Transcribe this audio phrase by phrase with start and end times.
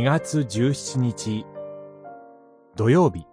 [0.00, 1.44] 2月17日。
[2.74, 3.26] 土曜日。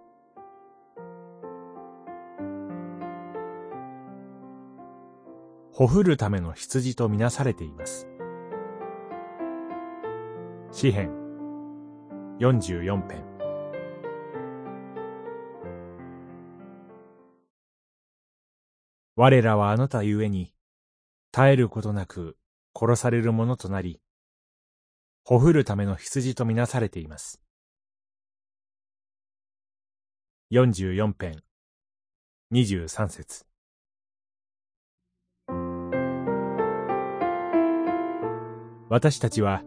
[5.72, 8.06] ほふるための羊とみなされています。
[10.70, 11.10] 詩編。
[12.38, 13.24] 44編。
[19.16, 20.52] 我らはあなたゆえに
[21.32, 22.36] 絶えることなく
[22.78, 24.02] 殺されるものとなり
[25.30, 27.42] ほふるための羊とみなされています。
[30.52, 31.42] 44編
[32.50, 33.44] 23節
[38.88, 39.64] 私たちは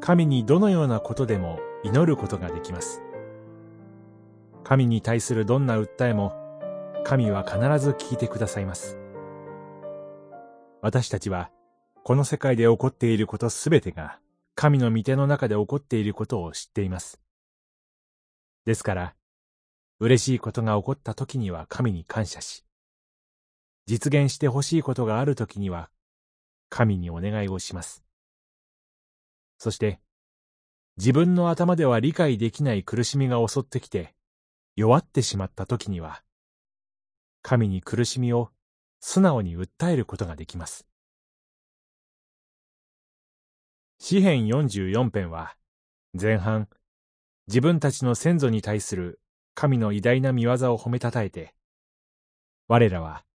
[0.00, 3.02] 神にどのようなことでも祈ることができます。
[4.64, 6.32] 神に対するどんな訴えも
[7.04, 8.96] 神は必ず聞いてくださいます。
[10.80, 11.50] 私たちは
[12.02, 14.18] この世界で起こっていることすべてが
[14.60, 17.20] 神の御手の中で起こっていることを知っています。
[18.64, 19.14] ですから、
[20.00, 22.64] 嬉しいことが起こった時には神に感謝し、
[23.86, 25.90] 実現してほしいことがある時には
[26.70, 28.02] 神にお願いをします。
[29.58, 30.00] そして、
[30.96, 34.16] 自分の頭では理解できない苦しみが襲ってきて、
[34.74, 36.24] 弱ってしまった時には、
[37.42, 38.50] 神に苦しみを
[38.98, 40.87] 素直に訴えることができます。
[44.10, 45.54] 詩編44編は、
[46.18, 46.66] 前半、
[47.46, 49.20] 自分たちの先祖に対する
[49.52, 51.54] 神の偉大な見業を褒めたたえて、
[52.68, 53.26] 我らは、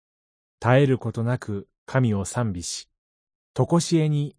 [0.62, 2.88] 絶えることなく神を賛美し、
[3.52, 4.34] とこしえに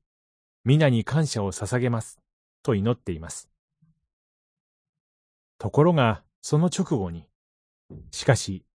[0.66, 2.20] 皆に感謝を捧げます、
[2.64, 3.47] と祈っています。
[5.59, 7.28] ところが、その直後に、
[8.09, 8.66] しかし、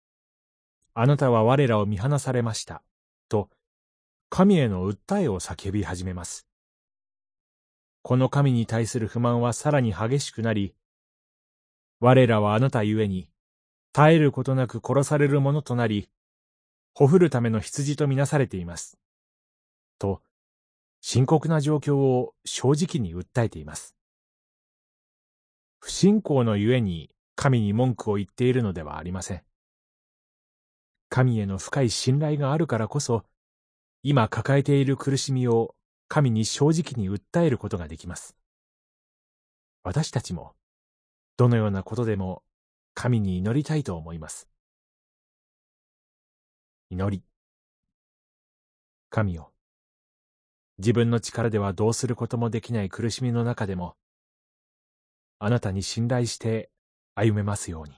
[0.95, 2.85] あなたは我らを見放されました、
[3.29, 3.51] と、
[4.31, 6.48] 神への訴えを叫び始めます。
[8.09, 10.75] この神に対する不満はさらに激しくなり、
[12.01, 13.29] 我らはあなたゆえに、
[13.95, 16.09] 絶えることなく殺されるものとなり、
[16.95, 18.97] ほふるための羊とみなされています。
[19.99, 20.23] と、
[21.03, 23.95] 深刻な状況を正直に訴えています。
[25.79, 29.43] 不信仰のゆえに神に文句を言っているのではありません。
[31.11, 33.27] 神への深い信頼があるからこそ、
[34.03, 35.75] 今抱えている苦しみを
[36.09, 38.35] 神に正直に訴えることができます。
[39.83, 40.55] 私たちも、
[41.37, 42.43] どのようなことでも
[42.95, 44.49] 神に祈りたいと思います。
[46.91, 47.23] 祈り。
[49.11, 49.53] 神よ。
[50.79, 53.97] 自分の力ではどうすることもできない苦しみの中でも、
[55.39, 56.71] あなたに信頼して
[57.15, 57.93] 歩めますように。